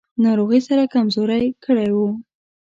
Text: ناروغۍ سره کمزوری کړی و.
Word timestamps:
ناروغۍ 0.23 0.59
سره 0.67 0.83
کمزوری 0.93 1.45
کړی 1.63 1.89
و. 1.93 1.97